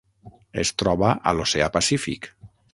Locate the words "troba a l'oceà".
0.83-1.71